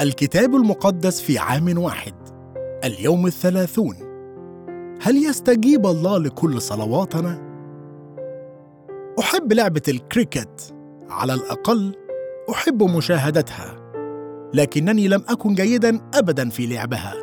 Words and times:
الكتاب 0.00 0.54
المقدس 0.54 1.20
في 1.20 1.38
عام 1.38 1.78
واحد 1.78 2.14
اليوم 2.84 3.26
الثلاثون. 3.26 3.96
هل 5.02 5.16
يستجيب 5.16 5.86
الله 5.86 6.18
لكل 6.18 6.60
صلواتنا؟ 6.60 7.52
أحب 9.18 9.52
لعبة 9.52 9.82
الكريكت. 9.88 10.74
على 11.10 11.34
الأقل 11.34 11.94
أحب 12.50 12.82
مشاهدتها. 12.82 13.92
لكنني 14.54 15.08
لم 15.08 15.24
أكن 15.28 15.54
جيدا 15.54 16.00
ابدا 16.14 16.48
في 16.48 16.66
لعبها. 16.66 17.14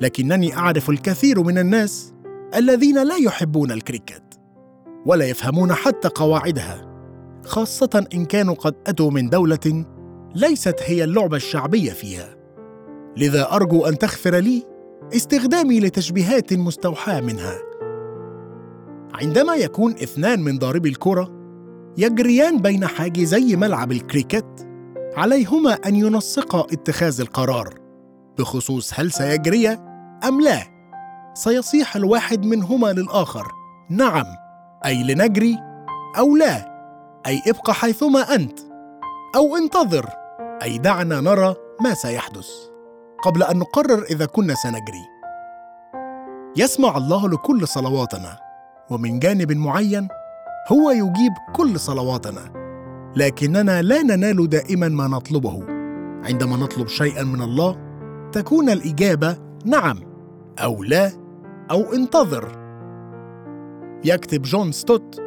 لكنني 0.00 0.56
أعرف 0.56 0.90
الكثير 0.90 1.42
من 1.42 1.58
الناس 1.58 2.14
الذين 2.54 3.02
لا 3.02 3.16
يحبون 3.16 3.72
الكريكت 3.72 4.22
ولا 5.06 5.24
يفهمون 5.24 5.72
حتى 5.72 6.08
قواعدها 6.08 6.88
خاصة 7.44 8.06
إن 8.14 8.24
كانوا 8.24 8.54
قد 8.54 8.74
أتوا 8.86 9.10
من 9.10 9.28
دولة 9.28 9.84
ليست 10.34 10.76
هي 10.82 11.04
اللعبة 11.04 11.36
الشعبية 11.36 11.92
فيها. 11.92 12.36
لذا 13.16 13.52
أرجو 13.52 13.86
أن 13.86 13.98
تغفر 13.98 14.36
لي 14.36 14.64
استخدامي 15.16 15.80
لتشبيهات 15.80 16.52
مستوحاة 16.52 17.20
منها. 17.20 17.58
عندما 19.14 19.54
يكون 19.54 19.92
اثنان 19.92 20.40
من 20.40 20.58
ضاربي 20.58 20.88
الكرة 20.88 21.38
يجريان 21.96 22.58
بين 22.58 22.86
حاجزي 22.86 23.56
ملعب 23.56 23.92
الكريكت 23.92 24.66
عليهما 25.16 25.72
أن 25.72 25.96
ينسقا 25.96 26.60
اتخاذ 26.60 27.20
القرار 27.20 27.74
بخصوص 28.38 29.00
هل 29.00 29.12
سيجريا 29.12 29.84
أم 30.28 30.40
لا. 30.40 30.62
سيصيح 31.34 31.96
الواحد 31.96 32.44
منهما 32.44 32.92
للآخر 32.92 33.46
نعم 33.90 34.24
أي 34.84 35.02
لنجري 35.02 35.56
أو 36.18 36.36
لا 36.36 36.78
أي 37.26 37.42
ابق 37.46 37.70
حيثما 37.70 38.34
أنت 38.34 38.58
أو 39.36 39.56
انتظر. 39.56 40.17
أي 40.62 40.78
دعنا 40.78 41.20
نرى 41.20 41.54
ما 41.80 41.94
سيحدث. 41.94 42.48
قبل 43.22 43.42
أن 43.42 43.58
نقرر 43.58 44.02
إذا 44.02 44.26
كنا 44.26 44.54
سنجري. 44.54 45.04
يسمع 46.56 46.96
الله 46.96 47.28
لكل 47.28 47.68
صلواتنا 47.68 48.38
ومن 48.90 49.18
جانب 49.18 49.52
معين 49.52 50.08
هو 50.72 50.90
يجيب 50.90 51.32
كل 51.56 51.80
صلواتنا. 51.80 52.52
لكننا 53.16 53.82
لا 53.82 54.02
ننال 54.02 54.48
دائما 54.48 54.88
ما 54.88 55.08
نطلبه. 55.08 55.64
عندما 56.24 56.56
نطلب 56.56 56.88
شيئا 56.88 57.22
من 57.22 57.42
الله 57.42 57.76
تكون 58.32 58.70
الإجابة 58.70 59.36
نعم 59.64 59.98
أو 60.58 60.82
لا 60.82 61.12
أو 61.70 61.92
انتظر. 61.92 62.58
يكتب 64.04 64.42
جون 64.42 64.72
ستوت 64.72 65.20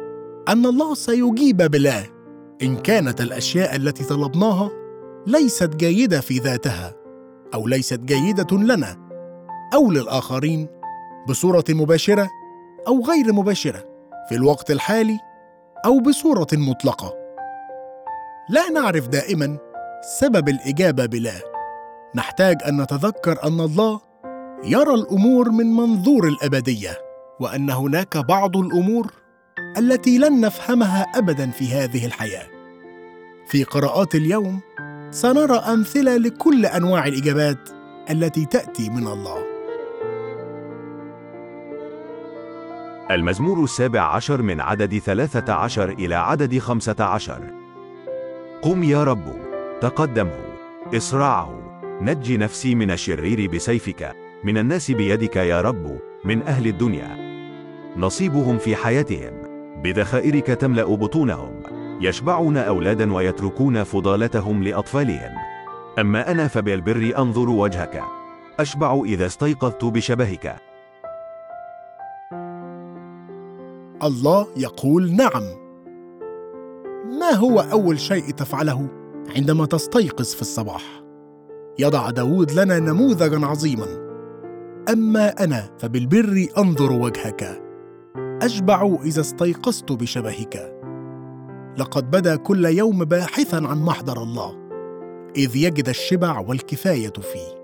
أن 0.48 0.66
الله 0.66 0.94
سيجيب 0.94 1.56
بلا 1.56 2.02
إن 2.62 2.76
كانت 2.76 3.20
الأشياء 3.20 3.76
التي 3.76 4.04
طلبناها 4.04 4.70
ليست 5.26 5.76
جيدة 5.76 6.20
في 6.20 6.38
ذاتها 6.38 6.94
أو 7.54 7.68
ليست 7.68 8.00
جيدة 8.00 8.56
لنا 8.56 9.08
أو 9.74 9.90
للآخرين 9.90 10.68
بصورة 11.28 11.64
مباشرة 11.68 12.28
أو 12.88 13.04
غير 13.04 13.32
مباشرة 13.32 13.84
في 14.28 14.34
الوقت 14.34 14.70
الحالي 14.70 15.18
أو 15.84 16.00
بصورة 16.00 16.46
مطلقة. 16.52 17.14
لا 18.50 18.70
نعرف 18.70 19.08
دائما 19.08 19.58
سبب 20.20 20.48
الإجابة 20.48 21.06
بلا. 21.06 21.34
نحتاج 22.14 22.56
أن 22.68 22.80
نتذكر 22.82 23.44
أن 23.44 23.60
الله 23.60 24.00
يرى 24.64 24.94
الأمور 24.94 25.50
من 25.50 25.66
منظور 25.66 26.28
الأبدية 26.28 26.98
وأن 27.40 27.70
هناك 27.70 28.16
بعض 28.16 28.56
الأمور 28.56 29.12
التي 29.78 30.18
لن 30.18 30.40
نفهمها 30.40 31.02
ابدا 31.02 31.50
في 31.50 31.68
هذه 31.68 32.06
الحياة. 32.06 32.46
في 33.46 33.64
قراءات 33.64 34.14
اليوم 34.14 34.60
سنرى 35.12 35.56
أمثلة 35.56 36.16
لكل 36.16 36.66
أنواع 36.66 37.06
الإجابات 37.06 37.68
التي 38.10 38.46
تأتي 38.46 38.90
من 38.90 39.06
الله. 39.06 39.44
المزمور 43.10 43.64
السابع 43.64 44.00
عشر 44.00 44.42
من 44.42 44.60
عدد 44.60 44.98
ثلاثة 44.98 45.52
عشر 45.52 45.88
إلى 45.88 46.14
عدد 46.14 46.58
خمسة 46.58 47.04
عشر. 47.04 47.42
قم 48.62 48.82
يا 48.82 49.04
رب 49.04 49.24
تقدمه 49.80 50.44
اصرعه 50.96 51.80
نج 52.02 52.32
نفسي 52.32 52.74
من 52.74 52.90
الشرير 52.90 53.50
بسيفك 53.50 54.16
من 54.44 54.58
الناس 54.58 54.90
بيدك 54.90 55.36
يا 55.36 55.60
رب 55.60 55.98
من 56.24 56.42
أهل 56.42 56.66
الدنيا. 56.66 57.16
نصيبهم 57.96 58.58
في 58.58 58.76
حياتهم 58.76 59.32
بذخائرك 59.82 60.46
تملأ 60.46 60.84
بطونهم. 60.84 61.61
يشبعون 62.02 62.56
أولادا 62.56 63.14
ويتركون 63.14 63.82
فضالتهم 63.82 64.62
لأطفالهم. 64.62 65.30
أما 65.98 66.30
أنا 66.30 66.48
فبالبر 66.48 67.12
أنظر 67.18 67.50
وجهك. 67.50 68.02
أشبع 68.60 69.02
إذا 69.04 69.26
استيقظت 69.26 69.84
بشبهك. 69.84 70.56
الله 74.02 74.46
يقول 74.56 75.12
نعم. 75.12 75.42
ما 77.20 77.30
هو 77.30 77.60
أول 77.60 78.00
شيء 78.00 78.30
تفعله 78.30 78.88
عندما 79.36 79.66
تستيقظ 79.66 80.34
في 80.34 80.40
الصباح؟ 80.40 80.82
يضع 81.78 82.10
داود 82.10 82.52
لنا 82.52 82.78
نموذجا 82.78 83.46
عظيما. 83.46 83.86
أما 84.92 85.44
أنا 85.44 85.70
فبالبر 85.78 86.46
أنظر 86.58 86.92
وجهك. 86.92 87.62
أشبع 88.42 88.96
إذا 89.04 89.20
استيقظت 89.20 89.92
بشبهك. 89.92 90.81
لقد 91.78 92.10
بدا 92.10 92.36
كل 92.36 92.64
يوم 92.64 93.04
باحثا 93.04 93.56
عن 93.56 93.82
محضر 93.82 94.22
الله 94.22 94.62
إذ 95.36 95.56
يجد 95.56 95.88
الشبع 95.88 96.38
والكفاية 96.38 97.12
فيه. 97.12 97.62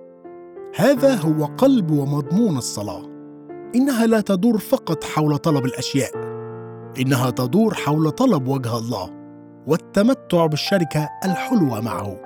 هذا 0.77 1.15
هو 1.15 1.45
قلب 1.45 1.91
ومضمون 1.91 2.57
الصلاة. 2.57 3.03
إنها 3.75 4.07
لا 4.07 4.21
تدور 4.21 4.59
فقط 4.59 5.05
حول 5.05 5.39
طلب 5.39 5.65
الأشياء 5.65 6.11
إنها 7.01 7.31
تدور 7.31 7.75
حول 7.75 8.11
طلب 8.11 8.49
وجه 8.49 8.79
الله 8.79 9.11
والتمتع 9.67 10.47
بالشركة 10.47 11.09
الحلوة 11.25 11.81
معه. 11.81 12.17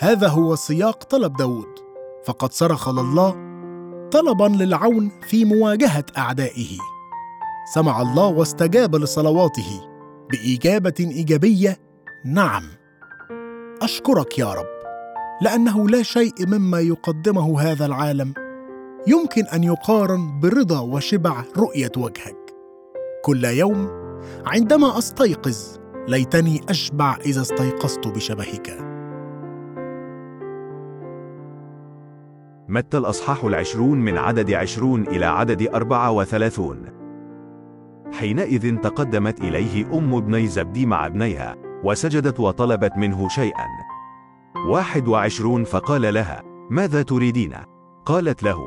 هذا 0.00 0.28
هو 0.28 0.54
سياق 0.54 1.04
طلب 1.04 1.36
داود 1.36 1.68
فقد 2.24 2.52
صرخ 2.52 2.88
لله 2.88 3.50
طلبا 4.12 4.44
للعون 4.44 5.10
في 5.28 5.44
مواجهة 5.44 6.04
أعدائه. 6.18 6.78
سمع 7.74 8.02
الله 8.02 8.26
واستجاب 8.26 8.96
لصلواته. 8.96 9.89
بإجابة 10.32 10.94
إيجابية 11.00 11.76
نعم. 12.24 12.62
أشكرك 13.82 14.38
يا 14.38 14.52
رب 14.52 14.80
لأنه 15.42 15.88
لا 15.88 16.02
شيء 16.02 16.46
مما 16.46 16.80
يقدمه 16.80 17.60
هذا 17.60 17.86
العالم 17.86 18.34
يمكن 19.06 19.44
أن 19.44 19.64
يقارن 19.64 20.40
برضا 20.40 20.80
وشبع 20.80 21.44
رؤية 21.56 21.92
وجهك. 21.96 22.36
كل 23.24 23.44
يوم 23.44 23.88
عندما 24.46 24.98
أستيقظ 24.98 25.78
ليتني 26.08 26.60
أشبع 26.68 27.16
إذا 27.16 27.40
استيقظت 27.40 28.08
بشبهك. 28.08 28.78
متى 32.68 32.98
الأصحاح 32.98 33.44
العشرون 33.44 33.98
من 33.98 34.18
عدد 34.18 34.52
عشرون 34.52 35.06
إلى 35.06 35.26
عدد 35.26 35.68
أربعة 35.74 36.10
وثلاثون؟ 36.10 36.99
حينئذ 38.12 38.76
تقدمت 38.76 39.40
إليه 39.40 39.98
أم 39.98 40.14
ابني 40.14 40.46
زبدي 40.46 40.86
مع 40.86 41.06
ابنيها 41.06 41.56
وسجدت 41.84 42.40
وطلبت 42.40 42.96
منه 42.96 43.28
شيئا. 43.28 43.66
واحد 44.68 45.08
وعشرون 45.08 45.64
فقال 45.64 46.14
لها 46.14 46.42
ماذا 46.70 47.02
تريدين؟ 47.02 47.54
قالت 48.06 48.42
له 48.42 48.58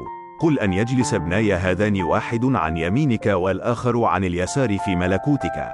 قل 0.42 0.60
أن 0.60 0.74
يجلس 0.74 1.14
ابناي 1.14 1.54
هذان 1.54 2.02
واحد 2.02 2.46
عن 2.46 2.78
يمينك 2.78 3.26
والآخر 3.26 4.04
عن 4.04 4.24
اليسار 4.24 4.78
في 4.78 4.96
ملكوتك. 4.96 5.70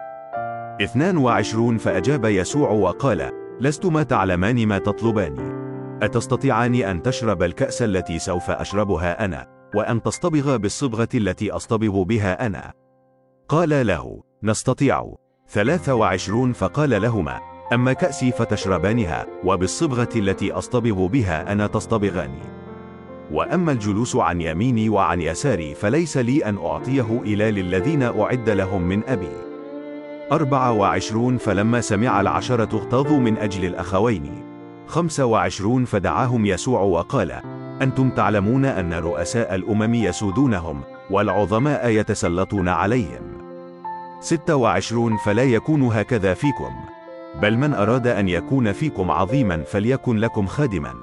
اثنان 0.81 1.17
وعشرون 1.17 1.77
فأجاب 1.77 2.25
يسوع 2.25 2.69
وقال 2.69 3.31
لستما 3.59 4.03
تعلمان 4.03 4.67
ما 4.67 4.77
تطلبان 4.77 5.59
أتستطيعان 6.03 6.75
أن 6.75 7.01
تشرب 7.01 7.43
الكأس 7.43 7.81
التي 7.81 8.19
سوف 8.19 8.49
أشربها 8.49 9.25
أنا 9.25 9.47
وأن 9.75 10.01
تصطبغ 10.01 10.57
بالصبغة 10.57 11.09
التي 11.15 11.51
أصطبغ 11.51 12.03
بها 12.03 12.45
أنا؟ 12.45 12.73
قال 13.49 13.87
له 13.87 14.23
نستطيع. 14.43 15.15
ثلاث 15.49 15.89
وعشرون 15.89 16.53
فقال 16.53 17.01
لهما 17.01 17.39
أما 17.73 17.93
كأسي 17.93 18.31
فتشربانها 18.31 19.25
وبالصبغة 19.45 20.09
التي 20.15 20.51
أصطبغ 20.51 21.05
بها 21.05 21.51
أنا 21.51 21.67
تصطبغان. 21.67 22.31
وأما 23.31 23.71
الجلوس 23.71 24.15
عن 24.15 24.41
يميني 24.41 24.89
وعن 24.89 25.21
يساري 25.21 25.75
فليس 25.75 26.17
لي 26.17 26.45
أن 26.45 26.57
أعطيه 26.57 27.21
إلى 27.21 27.51
للذين 27.51 28.03
أعد 28.03 28.49
لهم 28.49 28.81
من 28.81 29.03
أبي. 29.03 29.31
أربعة 30.31 30.71
وعشرون 30.71 31.37
فلما 31.37 31.81
سمع 31.81 32.21
العشرة 32.21 32.75
اغتاظوا 32.75 33.19
من 33.19 33.37
أجل 33.37 33.65
الأخوين. 33.65 34.43
خمسة 34.87 35.25
وعشرون 35.25 35.85
فدعاهم 35.85 36.45
يسوع 36.45 36.81
وقال 36.81 37.31
أنتم 37.81 38.09
تعلمون 38.09 38.65
أن 38.65 38.93
رؤساء 38.93 39.55
الأمم 39.55 39.93
يسودونهم 39.93 40.81
والعظماء 41.11 41.87
يتسلطون 41.89 42.67
عليهم. 42.67 43.38
ستة 44.21 44.55
وعشرون 44.55 45.17
فلا 45.17 45.43
يكون 45.43 45.83
هكذا 45.83 46.33
فيكم. 46.33 46.71
بل 47.41 47.57
من 47.57 47.73
أراد 47.73 48.07
أن 48.07 48.29
يكون 48.29 48.71
فيكم 48.71 49.11
عظيما 49.11 49.63
فليكن 49.63 50.17
لكم 50.17 50.45
خادما. 50.45 50.93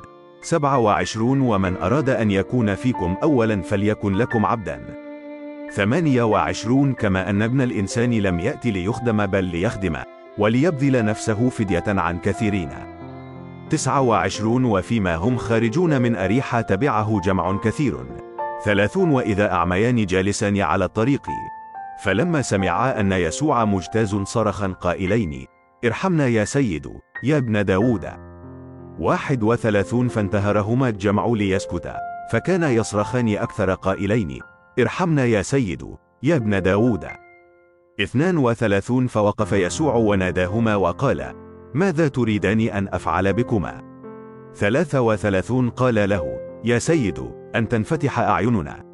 27 0.42 1.40
ومن 1.40 1.76
أراد 1.76 2.10
أن 2.10 2.30
يكون 2.30 2.74
فيكم 2.74 3.16
أولا 3.22 3.62
فليكن 3.62 4.12
لكم 4.12 4.46
عبدا. 4.46 4.94
28 5.72 6.94
كما 6.94 7.30
أن 7.30 7.42
ابن 7.42 7.60
الإنسان 7.60 8.10
لم 8.10 8.40
يأتي 8.40 8.70
ليخدم 8.70 9.26
بل 9.26 9.44
ليخدم 9.44 9.96
وليبذل 10.38 11.04
نفسه 11.04 11.48
فدية 11.48 11.84
عن 11.86 12.18
كثيرين. 12.18 12.70
29 13.70 14.64
وفيما 14.64 15.16
هم 15.16 15.36
خارجون 15.36 16.02
من 16.02 16.16
أريحة 16.16 16.60
تبعه 16.60 17.20
جمع 17.24 17.56
كثير. 17.56 17.96
ثلاثون 18.64 19.10
وإذا 19.10 19.52
أعميان 19.52 20.06
جالسان 20.06 20.60
على 20.60 20.84
الطريق. 20.84 21.26
فلما 22.02 22.42
سمعا 22.42 23.00
أن 23.00 23.12
يسوع 23.12 23.64
مجتاز 23.64 24.14
صرخا 24.14 24.66
قائلين 24.66 25.46
ارحمنا 25.84 26.26
يا 26.26 26.44
سيد 26.44 26.88
يا 27.22 27.36
ابن 27.36 27.64
داود. 27.64 28.08
واحد 28.98 29.42
وثلاثون 29.42 30.08
فانتهرهما 30.08 30.88
الجمع 30.88 31.26
ليسكتا 31.26 31.96
فكان 32.32 32.62
يصرخان 32.62 33.36
أكثر 33.36 33.74
قائلين 33.74 34.40
ارحمنا 34.78 35.24
يا 35.24 35.42
سيد 35.42 35.96
يا 36.22 36.36
ابن 36.36 36.62
داود. 36.62 37.06
اثنان 38.00 38.38
وثلاثون 38.38 39.06
فوقف 39.06 39.52
يسوع 39.52 39.94
وناداهما 39.94 40.76
وقال 40.76 41.34
ماذا 41.74 42.08
تريدان 42.08 42.60
أن 42.60 42.88
أفعل 42.88 43.32
بكما؟ 43.32 43.82
ثلاثة 44.54 45.00
وثلاثون 45.00 45.70
قال 45.70 46.08
له 46.08 46.38
يا 46.64 46.78
سيد 46.78 47.30
أن 47.54 47.68
تنفتح 47.68 48.18
أعيننا. 48.18 48.85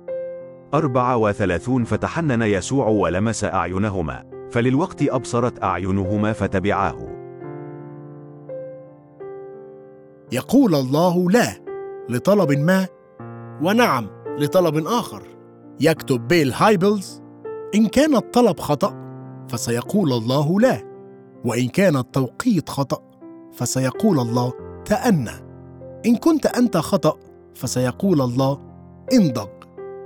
أربعة 0.74 1.16
وثلاثون 1.16 1.84
فتحنن 1.84 2.42
يسوع 2.42 2.88
ولمس 2.88 3.44
أعينهما 3.44 4.24
فللوقت 4.50 5.02
أبصرت 5.02 5.62
أعينهما 5.62 6.32
فتبعاه. 6.32 7.08
يقول 10.32 10.74
الله 10.74 11.30
لا 11.30 11.46
لطلب 12.08 12.52
ما 12.52 12.86
ونعم 13.62 14.08
لطلب 14.38 14.86
آخر. 14.86 15.22
يكتب 15.80 16.28
بيل 16.28 16.52
هايبلز 16.52 17.22
إن 17.74 17.86
كان 17.86 18.16
الطلب 18.16 18.60
خطأ 18.60 18.94
فسيقول 19.48 20.12
الله 20.12 20.60
لا. 20.60 20.82
وإن 21.44 21.68
كان 21.68 21.96
التوقيت 21.96 22.68
خطأ 22.68 23.02
فسيقول 23.52 24.18
الله 24.20 24.52
تأنى. 24.84 25.52
إن 26.06 26.16
كنت 26.16 26.46
أنت 26.46 26.76
خطأ 26.76 27.16
فسيقول 27.54 28.20
الله 28.20 28.58
انضج 29.12 29.48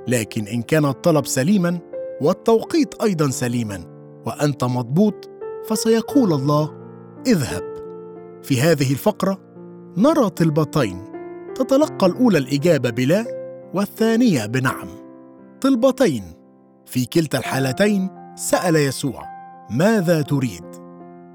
لكن 0.08 0.46
إن 0.46 0.62
كان 0.62 0.84
الطلب 0.84 1.26
سليما 1.26 1.78
والتوقيت 2.20 3.02
أيضا 3.02 3.30
سليما 3.30 3.84
وأنت 4.26 4.64
مضبوط 4.64 5.30
فسيقول 5.68 6.32
الله 6.32 6.72
اذهب 7.26 7.62
في 8.42 8.60
هذه 8.60 8.92
الفقرة 8.92 9.38
نرى 9.96 10.30
طلبتين 10.30 11.02
تتلقى 11.54 12.06
الأولى 12.06 12.38
الإجابة 12.38 12.90
بلا 12.90 13.24
والثانية 13.74 14.46
بنعم 14.46 14.88
طلبتين 15.60 16.24
في 16.86 17.04
كلتا 17.04 17.38
الحالتين 17.38 18.10
سأل 18.36 18.76
يسوع 18.76 19.22
ماذا 19.70 20.22
تريد؟ 20.22 20.64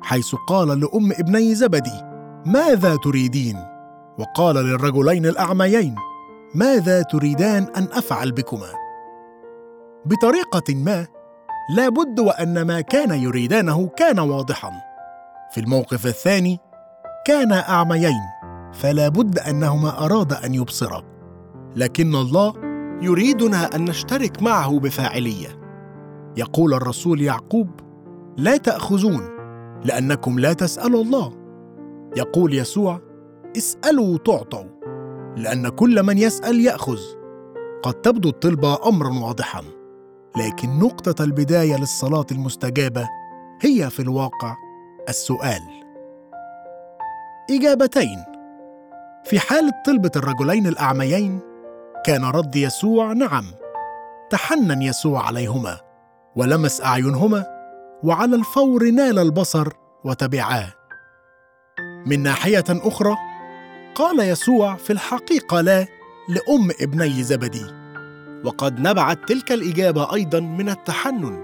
حيث 0.02 0.36
قال 0.48 0.68
لأم 0.68 1.12
ابني 1.12 1.56
زبدي 1.56 2.02
ماذا 2.46 2.96
تريدين؟ 2.96 3.58
وقال 4.20 4.56
للرجلين 4.56 5.26
الأعميين 5.26 5.96
ماذا 6.56 7.02
تريدان 7.02 7.68
أن 7.78 7.88
أفعل 7.92 8.32
بكما؟ 8.32 8.70
بطريقة 10.06 10.76
ما 10.76 11.08
لا 11.76 11.90
بد 11.90 12.20
وأن 12.20 12.62
ما 12.62 12.82
كان 12.82 13.12
يريدانه 13.12 13.88
كان 13.88 14.20
واضحا. 14.20 14.72
في 15.52 15.60
الموقف 15.62 16.06
الثاني 16.06 16.60
كانا 17.28 17.70
أعميين 17.70 18.22
فلا 18.74 19.10
بد 19.10 19.40
أنهما 19.40 20.06
أرادا 20.06 20.46
أن 20.46 20.54
يبصرا. 20.54 21.04
لكن 21.76 22.16
الله 22.16 22.54
يريدنا 23.02 23.76
أن 23.76 23.86
نشترك 23.86 24.42
معه 24.42 24.80
بفاعلية. 24.80 25.48
يقول 26.38 26.74
الرسول 26.74 27.22
يعقوب 27.22 27.70
لا 28.38 28.58
تأخذون 28.58 29.30
لأنكم 29.84 30.40
لا 30.40 30.54
تسألوا 30.54 31.04
الله. 31.04 31.34
يقول 32.18 32.54
يسوع 32.54 33.02
اسألوا 33.58 34.18
تعطوا. 34.18 34.81
لأن 35.38 35.70
كل 35.70 36.04
من 36.04 36.18
يسأل 36.18 36.60
يأخذ. 36.60 37.00
قد 37.84 37.94
تبدو 37.94 38.30
الطلبة 38.30 38.88
أمرا 38.90 39.20
واضحا 39.20 39.64
لكن 40.38 40.80
نقطة 40.80 41.24
البداية 41.24 41.78
للصلاة 41.78 42.26
المستجابة 42.32 43.10
هي 43.62 43.90
في 43.90 44.02
الواقع 44.02 44.56
السؤال. 45.10 45.62
إجابتين. 47.52 48.24
في 49.26 49.40
حالة 49.40 49.72
طلبة 49.86 50.12
الرجلين 50.16 50.68
الأعميين 50.68 51.40
كان 52.06 52.26
رد 52.26 52.56
يسوع 52.56 53.14
نعم. 53.14 53.46
تحنن 54.30 54.82
يسوع 54.82 55.28
عليهما 55.28 55.78
ولمس 56.36 56.82
أعينهما 56.82 57.46
وعلى 58.04 58.36
الفور 58.36 58.84
نال 58.90 59.20
البصر 59.20 59.68
وتبعاه. 60.04 60.74
من 62.06 62.24
ناحية 62.24 62.64
أخرى 62.70 63.16
قال 63.96 64.20
يسوع 64.20 64.76
في 64.76 64.94
الحقيقة 64.94 65.62
لا 65.62 65.88
لأم 66.30 66.72
ابني 66.82 67.24
زبدي. 67.24 67.66
وقد 68.44 68.80
نبعت 68.80 69.20
تلك 69.28 69.52
الإجابة 69.52 70.14
أيضا 70.14 70.40
من 70.40 70.70
التحنن. 70.70 71.44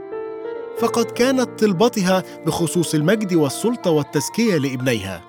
فقد 0.80 1.06
كانت 1.06 1.50
طلبتها 1.60 2.24
بخصوص 2.46 2.96
المجد 2.96 3.34
والسلطة 3.34 3.92
والتزكية 3.92 4.58
لابنيها. 4.58 5.22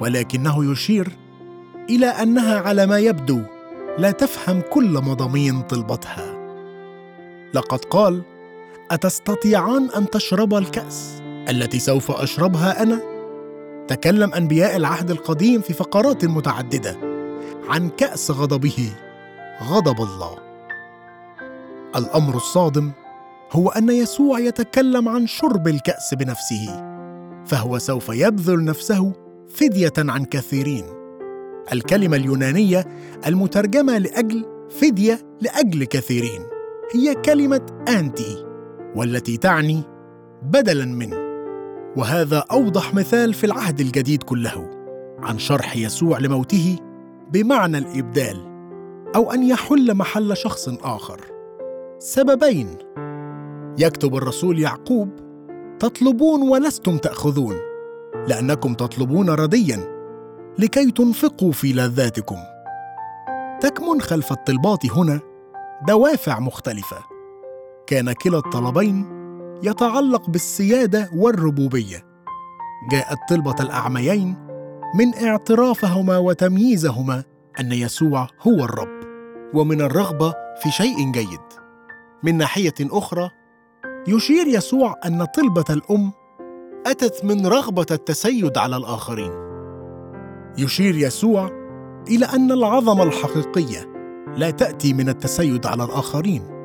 ولكنه 0.00 0.72
يشير 0.72 1.08
إلى 1.90 2.06
أنها 2.06 2.58
على 2.60 2.86
ما 2.86 2.98
يبدو 2.98 3.42
لا 3.98 4.10
تفهم 4.10 4.60
كل 4.60 4.92
مضامين 4.92 5.62
طلبتها. 5.62 6.36
لقد 7.54 7.84
قال 7.84 8.22
أتستطيعان 8.90 9.90
أن 9.96 10.10
تشربا 10.10 10.58
الكأس 10.58 11.22
التي 11.50 11.78
سوف 11.78 12.10
أشربها 12.10 12.82
أنا؟ 12.82 13.15
تكلم 13.88 14.34
أنبياء 14.34 14.76
العهد 14.76 15.10
القديم 15.10 15.60
في 15.60 15.72
فقرات 15.72 16.24
متعددة 16.24 16.96
عن 17.68 17.88
كأس 17.88 18.30
غضبه 18.30 18.92
غضب 19.62 20.02
الله. 20.02 20.36
الأمر 21.96 22.36
الصادم 22.36 22.92
هو 23.52 23.68
أن 23.68 23.88
يسوع 23.88 24.38
يتكلم 24.38 25.08
عن 25.08 25.26
شرب 25.26 25.68
الكأس 25.68 26.14
بنفسه 26.14 26.96
فهو 27.46 27.78
سوف 27.78 28.08
يبذل 28.08 28.64
نفسه 28.64 29.12
فدية 29.48 29.92
عن 29.98 30.24
كثيرين. 30.24 30.84
الكلمة 31.72 32.16
اليونانية 32.16 32.86
المترجمة 33.26 33.98
لأجل 33.98 34.44
فدية 34.70 35.18
لأجل 35.40 35.84
كثيرين 35.84 36.42
هي 36.94 37.14
كلمة 37.14 37.66
أنتي 37.88 38.46
والتي 38.96 39.36
تعني 39.36 39.82
بدلا 40.42 40.84
من. 40.84 41.25
وهذا 41.96 42.44
أوضح 42.50 42.94
مثال 42.94 43.34
في 43.34 43.44
العهد 43.44 43.80
الجديد 43.80 44.22
كله 44.22 44.70
عن 45.18 45.38
شرح 45.38 45.76
يسوع 45.76 46.18
لموته 46.18 46.78
بمعنى 47.32 47.78
الإبدال 47.78 48.36
أو 49.16 49.32
أن 49.32 49.42
يحل 49.42 49.94
محل 49.94 50.36
شخص 50.36 50.68
آخر. 50.68 51.20
سببين 51.98 52.78
يكتب 53.78 54.16
الرسول 54.16 54.58
يعقوب 54.58 55.08
تطلبون 55.78 56.42
ولستم 56.42 56.96
تأخذون 56.96 57.56
لأنكم 58.28 58.74
تطلبون 58.74 59.30
رديا 59.30 59.96
لكي 60.58 60.90
تنفقوا 60.90 61.52
في 61.52 61.72
لذاتكم. 61.72 62.38
تكمن 63.60 64.00
خلف 64.00 64.32
الطلبات 64.32 64.86
هنا 64.86 65.20
دوافع 65.88 66.40
مختلفة. 66.40 66.96
كان 67.86 68.12
كلا 68.12 68.38
الطلبين 68.38 69.15
يتعلق 69.62 70.30
بالسيادة 70.30 71.10
والربوبية. 71.14 72.06
جاءت 72.90 73.18
طلبة 73.28 73.54
الأعميين 73.60 74.36
من 74.94 75.14
اعترافهما 75.14 76.18
وتمييزهما 76.18 77.24
أن 77.60 77.72
يسوع 77.72 78.28
هو 78.42 78.64
الرب 78.64 79.00
ومن 79.54 79.80
الرغبة 79.80 80.34
في 80.62 80.70
شيء 80.70 81.12
جيد. 81.12 81.40
من 82.22 82.38
ناحية 82.38 82.74
أخرى 82.80 83.30
يشير 84.08 84.46
يسوع 84.46 84.94
أن 85.06 85.24
طلبة 85.24 85.64
الأم 85.70 86.12
أتت 86.86 87.24
من 87.24 87.46
رغبة 87.46 87.86
التسيد 87.90 88.58
على 88.58 88.76
الآخرين. 88.76 89.32
يشير 90.58 90.96
يسوع 90.96 91.50
إلى 92.08 92.26
أن 92.26 92.52
العظمة 92.52 93.02
الحقيقية 93.02 93.92
لا 94.36 94.50
تأتي 94.50 94.92
من 94.92 95.08
التسيد 95.08 95.66
على 95.66 95.84
الآخرين. 95.84 96.55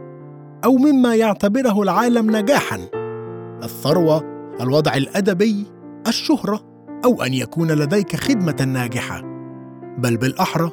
أو 0.65 0.77
مما 0.77 1.15
يعتبره 1.15 1.81
العالم 1.81 2.35
نجاحا. 2.35 2.79
الثروة 3.63 4.23
الوضع 4.61 4.93
الأدبي 4.93 5.65
الشهرة 6.07 6.61
أو 7.05 7.23
أن 7.23 7.33
يكون 7.33 7.71
لديك 7.71 8.15
خدمة 8.15 8.65
ناجحة. 8.67 9.21
بل 9.97 10.17
بالأحرى 10.17 10.71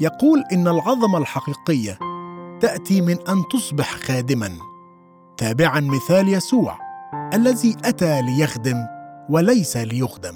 يقول 0.00 0.44
إن 0.52 0.68
العظمة 0.68 1.18
الحقيقية 1.18 1.98
تأتي 2.60 3.00
من 3.00 3.16
أن 3.28 3.42
تصبح 3.52 3.96
خادما. 3.96 4.50
تابعا 5.36 5.80
مثال 5.80 6.28
يسوع 6.28 6.78
الذي 7.34 7.76
أتى 7.84 8.22
ليخدم 8.22 8.76
وليس 9.30 9.76
ليخدم. 9.76 10.34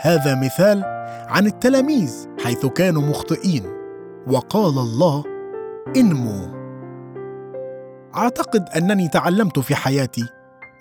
هذا 0.00 0.34
مثال 0.34 0.82
عن 1.28 1.46
التلاميذ 1.46 2.26
حيث 2.44 2.66
كانوا 2.66 3.02
مخطئين 3.02 3.62
وقال 4.26 4.78
الله 4.78 5.24
انموا 5.96 6.65
أعتقد 8.16 8.68
أنني 8.68 9.08
تعلمت 9.08 9.58
في 9.58 9.74
حياتي 9.74 10.24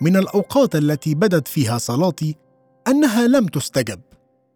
من 0.01 0.17
الأوقات 0.17 0.75
التي 0.75 1.15
بدت 1.15 1.47
فيها 1.47 1.77
صلاتي 1.77 2.35
أنها 2.87 3.27
لم 3.27 3.45
تستجب 3.47 3.99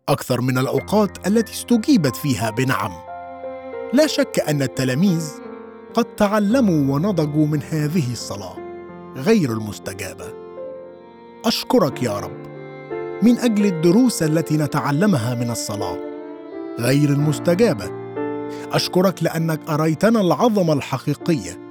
أكثر 0.10 0.42
من 0.42 0.58
الأوقات 0.58 1.28
التي 1.28 1.54
استجيبت 1.54 2.16
فيها 2.16 2.50
بنعم. 2.50 2.92
لا 3.94 4.08
شك 4.08 4.40
أن 4.50 4.62
التلاميذ 4.62 5.32
قد 5.94 6.06
تعلموا 6.06 6.96
ونضجوا 6.96 7.48
من 7.48 7.64
هذه 7.64 8.12
الصلاة 8.12 8.58
غير 9.18 9.52
المستجابة. 9.52 10.34
أشكرك 11.46 12.04
يا 12.04 12.20
رب 12.20 12.40
من 13.22 13.38
أجل 13.38 13.66
الدروس 13.66 14.24
التي 14.24 14.58
نتعلمها 14.58 15.36
من 15.36 15.52
الصلاة 15.52 15.98
غير 16.80 17.10
المستجابة. 17.10 17.92
أشكرك 18.72 19.24
لأنك 19.24 19.70
أريتنا 19.70 20.22
العظمة 20.22 20.74
الحقيقية 20.74 21.69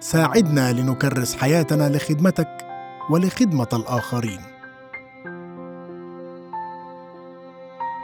ساعدنا 0.00 0.72
لنكرس 0.72 1.36
حياتنا 1.36 1.88
لخدمتك 1.88 2.66
ولخدمة 3.10 3.68
الآخرين. 3.72 4.40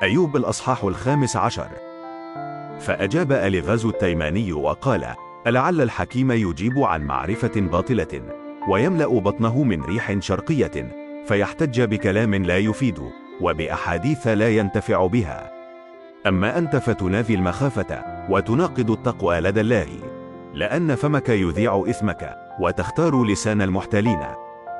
أيوب 0.02 0.36
الأصحاح 0.36 0.84
الخامس 0.84 1.36
عشر. 1.36 1.68
فأجاب 2.80 3.32
أليغاز 3.32 3.86
التيماني 3.86 4.52
وقال 4.52 5.14
ألعل 5.46 5.80
الحكيم 5.80 6.32
يجيب 6.32 6.78
عن 6.78 7.02
معرفة 7.02 7.60
باطلة 7.60 8.22
ويملأ 8.68 9.20
بطنه 9.20 9.62
من 9.62 9.82
ريح 9.82 10.18
شرقية 10.18 10.92
فيحتج 11.26 11.80
بكلام 11.80 12.34
لا 12.34 12.58
يفيد 12.58 12.98
وبأحاديث 13.40 14.26
لا 14.26 14.50
ينتفع 14.50 15.06
بها. 15.06 15.50
أما 16.26 16.58
أنت 16.58 16.76
فتنافي 16.76 17.34
المخافة 17.34 18.04
وتناقض 18.30 18.90
التقوى 18.90 19.40
لدى 19.40 19.60
الله. 19.60 20.11
لأن 20.54 20.94
فمك 20.94 21.28
يذيع 21.28 21.84
إثمك 21.88 22.36
وتختار 22.60 23.24
لسان 23.24 23.62
المحتالين 23.62 24.20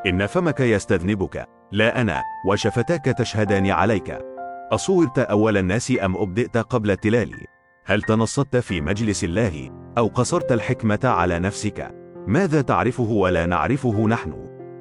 إن 0.07 0.27
فمك 0.27 0.61
يستذنبك 0.61 1.47
لا 1.73 2.01
أنا 2.01 2.23
وشفتاك 2.47 3.05
تشهدان 3.05 3.71
عليك. 3.71 4.19
أصورت 4.73 5.19
أول 5.19 5.57
الناس 5.57 5.93
أم 6.05 6.17
أبدئت 6.17 6.57
قبل 6.57 6.91
التلال؟ 6.91 7.31
هل 7.85 8.03
تنصت 8.03 8.57
في 8.57 8.81
مجلس 8.81 9.25
الله 9.25 9.71
أو 9.99 10.07
قصرت 10.07 10.53
الحكمة 10.53 11.01
على 11.05 11.39
نفسك؟ 11.39 11.95
ماذا 12.27 12.63
تعرفه 12.63 13.11
ولا 13.11 13.47
نعرفه 13.47 14.07
نحن؟ 14.07 14.35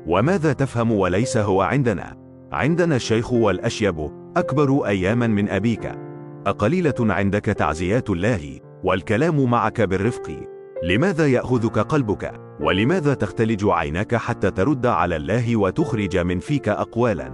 وماذا 0.08 0.54
تفهم 0.54 0.92
وليس 0.92 1.38
هو 1.38 1.62
عندنا؟ 1.62 2.18
عندنا 2.52 2.96
الشيخ 2.96 3.34
والأشيب 3.34 4.12
أكبر 4.38 4.88
أياما 4.88 5.28
من 5.28 5.50
أبيك. 5.50 5.92
أقليلة 6.48 6.96
عندك 7.00 7.46
تعزيات 7.46 8.10
الله 8.10 8.60
والكلام 8.84 9.50
معك 9.50 9.82
بالرفق. 9.82 10.51
لماذا 10.84 11.28
يأخذك 11.28 11.80
قلبك؟ 11.80 12.34
ولماذا 12.60 13.14
تختلج 13.14 13.66
عيناك 13.66 14.16
حتى 14.16 14.52
ترد 14.52 14.86
على 14.86 15.16
الله 15.16 15.56
وتخرج 15.56 16.18
من 16.18 16.40
فيك 16.40 16.70
أقوالا؟ 16.70 17.30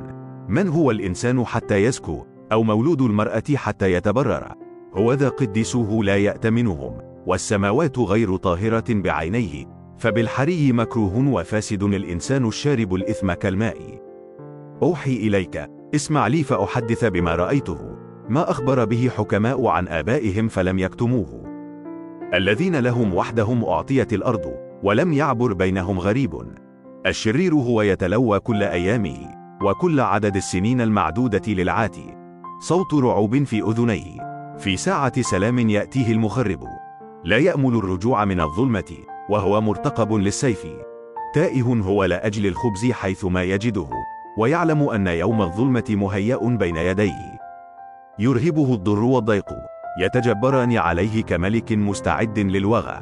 من 0.49 0.67
هو 0.67 0.91
الإنسان 0.91 1.45
حتى 1.45 1.83
يزكو؟ 1.83 2.25
أو 2.51 2.63
مولود 2.63 3.01
المرأة 3.01 3.43
حتى 3.55 3.91
يتبرر؟ 3.91 4.53
هو 4.93 5.13
ذا 5.13 5.29
قديسوه 5.29 6.03
لا 6.03 6.17
يأتمنهم 6.17 6.97
والسماوات 7.25 7.99
غير 7.99 8.35
طاهرة 8.35 8.85
بعينيه. 8.89 9.65
فبالحري 9.97 10.71
مكروه 10.71 11.27
وفاسد 11.27 11.83
الإنسان 11.83 12.45
الشارب 12.47 12.95
الإثم 12.95 13.33
كالماء. 13.33 14.01
أوحي 14.83 15.13
إليك. 15.13 15.67
اسمع 15.95 16.27
لي 16.27 16.43
فأحدث 16.43 17.05
بما 17.05 17.35
رأيته. 17.35 17.97
ما 18.29 18.51
أخبر 18.51 18.85
به 18.85 19.09
حكماء 19.17 19.67
عن 19.67 19.87
آبائهم 19.87 20.47
فلم 20.47 20.79
يكتموه. 20.79 21.46
الذين 22.34 22.75
لهم 22.75 23.13
وحدهم 23.13 23.65
أعطيت 23.65 24.13
الأرض 24.13 24.53
ولم 24.84 25.13
يعبر 25.13 25.53
بينهم 25.53 26.00
غريب. 26.00 26.41
الشرير 27.05 27.53
هو 27.53 27.81
يتلوى 27.81 28.39
كل 28.39 28.63
أيامه 28.63 29.17
وكل 29.63 30.00
عدد 30.00 30.36
السنين 30.36 30.81
المعدودة 30.81 31.41
للعاتي. 31.48 32.17
صوت 32.60 32.93
رعوب 32.93 33.43
في 33.43 33.62
أذنيه. 33.62 34.17
في 34.57 34.77
ساعة 34.77 35.22
سلام 35.22 35.60
يأتيه 35.60 36.12
المخرب. 36.12 36.63
لا 37.24 37.38
يأمل 37.38 37.75
الرجوع 37.75 38.25
من 38.25 38.41
الظلمة 38.41 38.98
وهو 39.29 39.62
مرتقب 39.62 40.13
للسيف. 40.13 40.67
تائه 41.34 41.63
هو 41.63 42.05
لأجل 42.05 42.46
الخبز 42.46 42.91
حيثما 42.91 43.43
يجده 43.43 43.89
ويعلم 44.38 44.89
أن 44.89 45.07
يوم 45.07 45.41
الظلمة 45.41 45.86
مهيأ 45.89 46.39
بين 46.48 46.75
يديه. 46.75 47.39
يرهبه 48.19 48.74
الضر 48.74 49.03
والضيق. 49.03 49.76
يتجبران 49.99 50.77
عليه 50.77 51.23
كملك 51.23 51.71
مستعد 51.71 52.39
للوغى 52.39 53.01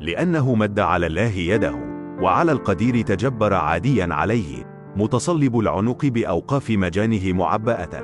لأنه 0.00 0.54
مد 0.54 0.80
على 0.80 1.06
الله 1.06 1.36
يده 1.36 1.74
وعلى 2.20 2.52
القدير 2.52 3.02
تجبر 3.02 3.54
عاديا 3.54 4.08
عليه 4.10 4.76
متصلب 4.96 5.58
العنق 5.58 6.06
بأوقاف 6.06 6.70
مجانه 6.70 7.32
معبأة. 7.32 8.02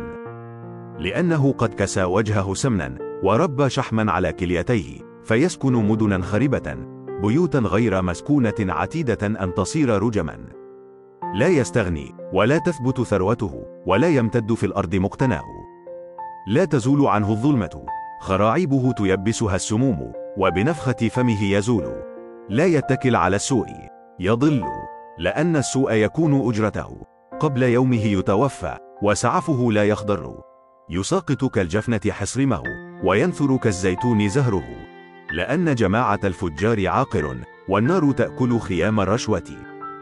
لأنه 0.99 1.52
قد 1.52 1.75
كسى 1.75 2.04
وجهه 2.04 2.54
سمنا 2.54 2.99
ورب 3.22 3.68
شحما 3.68 4.12
على 4.12 4.32
كليتيه 4.32 5.00
فيسكن 5.25 5.72
مدنا 5.72 6.22
خربة 6.22 6.76
بيوتا 7.22 7.58
غير 7.58 8.02
مسكونة 8.02 8.54
عتيدة 8.61 9.26
أن 9.26 9.54
تصير 9.54 10.02
رجما. 10.02 10.38
لا 11.34 11.49
يستغني 11.49 12.14
ولا 12.32 12.58
تثبت 12.58 13.02
ثروته 13.02 13.64
ولا 13.87 14.08
يمتد 14.08 14.54
في 14.54 14.66
الأرض 14.66 14.94
مقتناه. 14.94 15.44
لا 16.49 16.64
تزول 16.64 17.06
عنه 17.06 17.30
الظلمة. 17.30 18.01
خراعيبه 18.23 18.93
تيبسها 18.93 19.57
السموم 19.57 20.12
وبنفخة 20.37 21.09
فمه 21.09 21.45
يزول. 21.45 22.02
لا 22.49 22.67
يتكل 22.67 23.17
على 23.17 23.37
السوء. 23.37 23.67
يضل. 24.21 24.62
لأن 25.19 25.57
السوء 25.57 25.93
يكون 25.93 26.49
أجرته. 26.49 27.02
قبل 27.41 27.62
يومه 27.62 28.05
يتوفى 28.05 28.76
وسعفه 29.02 29.73
لا 29.73 29.85
يخضر. 29.85 30.41
يساقط 30.91 31.45
كالجفنة 31.45 32.00
حصرمه 32.11 32.62
وينثر 33.05 33.57
كالزيتون 33.57 34.29
زهره. 34.29 34.69
لأن 35.33 35.75
جماعة 35.75 36.21
الفجار 36.25 36.88
عاقر 36.88 37.37
والنار 37.69 38.12
تأكل 38.12 38.59
خيام 38.59 39.00
الرشوة. 39.00 39.57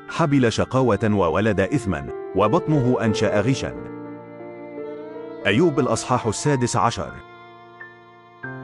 حبل 0.09 0.53
شقاوة 0.53 1.11
وولد 1.13 1.61
إثما 1.61 2.07
وبطنه 2.37 2.97
أنشأ 3.01 3.41
غشا. 3.41 3.75
أيوب 5.47 5.81
الأصحاح 5.81 6.27
السادس 6.27 6.77
عشر. 6.77 7.30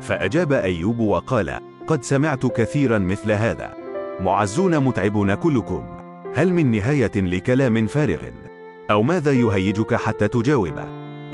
فأجاب 0.01 0.53
أيوب 0.53 0.99
وقال 0.99 1.61
قد 1.87 2.05
سمعت 2.05 2.47
كثيرا 2.47 2.99
مثل 2.99 3.33
هذا. 3.33 3.75
معزون 4.21 4.79
متعبون 4.79 5.35
كلكم. 5.35 5.85
هل 6.35 6.53
من 6.53 6.71
نهاية 6.71 7.13
لكلام 7.17 7.87
فارغ؟ 7.87 8.23
أو 8.91 9.03
ماذا 9.03 9.33
يهيجك 9.33 9.95
حتى 9.95 10.29
تجاوب 10.29 10.79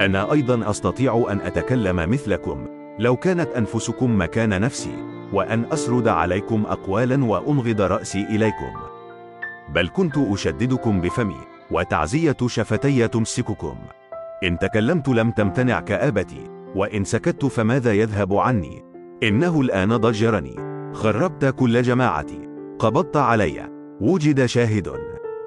أنا 0.00 0.32
أيضا 0.32 0.70
أستطيع 0.70 1.26
أن 1.30 1.40
أتكلم 1.40 1.96
مثلكم. 1.96 2.66
لو 2.98 3.16
كانت 3.16 3.48
أنفسكم 3.50 4.20
مكان 4.20 4.60
نفسي 4.60 4.94
وأن 5.32 5.64
أسرد 5.72 6.08
عليكم 6.08 6.64
أقوالا 6.66 7.24
وأنغض 7.24 7.80
رأسي 7.80 8.22
إليكم. 8.22 8.72
بل 9.74 9.88
كنت 9.88 10.18
أشددكم 10.18 11.00
بفمي 11.00 11.40
وتعزية 11.70 12.36
شفتي 12.46 13.08
تمسككم. 13.08 13.76
إن 14.44 14.58
تكلمت 14.58 15.08
لم 15.08 15.30
تمتنع 15.30 15.80
كآبتي. 15.80 16.61
وإن 16.76 17.04
سكت 17.04 17.44
فماذا 17.44 17.92
يذهب 17.92 18.34
عني؟ 18.34 18.84
إنه 19.22 19.60
الآن 19.60 19.96
ضجرني. 19.96 20.56
خربت 20.92 21.44
كل 21.44 21.82
جماعتي. 21.82 22.48
قبضت 22.78 23.16
علي. 23.16 23.70
وجد 24.00 24.46
شاهد. 24.46 24.92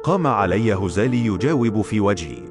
قام 0.04 0.28
علي 0.28 0.74
هزالي 0.74 1.26
يجاوب 1.26 1.82
في 1.82 2.00
وجهي. 2.00 2.46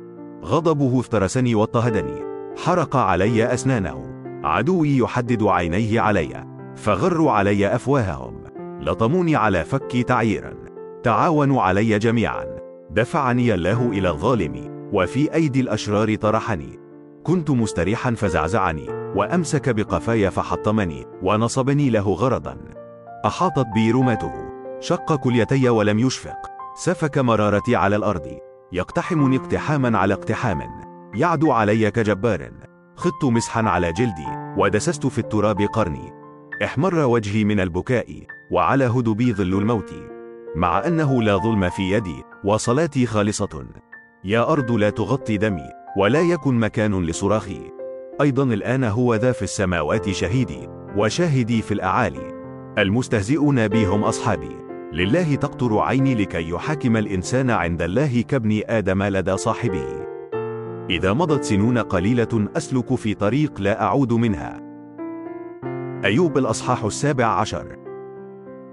غضبه 0.45 1.01
افترسني 1.01 1.55
واضطهدني. 1.55 2.23
حرق 2.57 2.97
علي 2.97 3.55
أسنانه. 3.55 4.15
عدوي 4.45 4.97
يحدد 4.97 5.43
عينيه 5.43 6.01
علي. 6.01 6.45
فغروا 6.77 7.31
علي 7.31 7.75
أفواههم. 7.75 8.45
لطموني 8.81 9.37
على 9.37 9.65
فكي 9.65 10.03
تعييرا 10.03 10.55
تعاونوا 11.03 11.63
علي 11.63 11.99
جميعا. 11.99 12.45
دفعني 12.91 13.55
الله 13.55 13.91
إلى 13.93 14.11
الظالم. 14.11 14.89
وفي 14.93 15.35
أيدي 15.35 15.61
الأشرار 15.61 16.15
طرحني. 16.15 16.84
كنت 17.25 17.51
مستريحا 17.51 18.15
فزعزعني 18.15 18.87
وأمسك 18.91 19.69
بقفاي 19.69 20.31
فحطمني 20.31 21.07
ونصبني 21.23 21.91
له 21.91 22.13
غرضا. 22.13 22.57
أحاطت 23.27 23.67
بي 23.75 23.91
رمته 23.91 24.33
شق 24.81 25.15
كليتي 25.15 25.69
ولم 25.69 25.99
يشفق. 25.99 26.37
سفك 26.77 27.19
مرارتي 27.19 27.77
على 27.77 27.97
الأرض. 27.97 28.39
يقتحمني 28.73 29.37
اقتحاما 29.37 29.99
على 29.99 30.15
اقتحام. 30.15 30.61
يعدو 31.15 31.53
علي 31.53 31.91
كجبار. 31.91 32.51
خضت 32.97 33.25
مسحا 33.25 33.63
على 33.63 33.93
جلدي 33.93 34.27
ودسست 34.57 35.07
في 35.07 35.19
التراب 35.19 35.61
قرني. 35.63 36.13
احمر 36.65 36.95
وجهي 36.95 37.45
من 37.45 37.61
البكاء 37.61 38.27
وعلى 38.51 38.85
هدبي 38.85 39.33
ظل 39.33 39.55
الموت. 39.59 39.95
مع 40.57 40.87
أنه 40.87 41.23
لا 41.23 41.37
ظلم 41.37 41.71
في 41.71 41.83
يدي 41.83 42.23
وصلاتي 42.45 43.07
خالصة. 43.07 43.65
يا 44.25 44.53
أرض 44.53 44.73
لا 44.73 44.91
تغطي 44.91 45.37
دمي. 45.37 45.84
ولا 45.97 46.21
يكن 46.21 46.55
مكان 46.55 47.05
لصراخي. 47.05 47.61
أيضا 48.21 48.43
الآن 48.43 48.85
هو 48.85 49.15
ذا 49.15 49.33
في 49.33 49.43
السماوات 49.43 50.11
شهيدي 50.11 50.69
وشاهدي 50.97 51.63
في 51.63 51.75
الأعالي. 51.75 52.35
المستهزئون 52.79 53.69
بي 53.69 53.87
هم 53.87 54.05
أصحابي. 54.05 54.57
لله 54.93 55.35
تقطر 55.35 55.79
عيني 55.79 56.15
لكي 56.15 56.49
يحاكم 56.51 56.97
الإنسان 56.97 57.51
عند 57.51 57.83
الله 57.83 58.23
كابن 58.23 58.61
آدم 58.67 59.03
لدى 59.03 59.37
صاحبه. 59.37 60.07
إذا 60.91 61.13
مضت 61.13 61.45
سنون 61.45 61.79
قليلة 61.79 62.49
أسلك 62.57 62.95
في 62.95 63.15
طريق 63.15 63.61
لا 63.61 63.83
أعود 63.83 64.13
منها. 64.13 64.61
أيوب 66.05 66.39
الأصحاح 66.39 66.85
السابع 66.85 67.27
عشر. 67.27 67.77